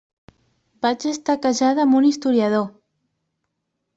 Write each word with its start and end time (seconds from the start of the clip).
Vaig 0.85 1.05
estar 1.09 1.35
casada 1.43 1.85
amb 1.85 1.97
un 1.99 2.09
historiador. 2.09 2.67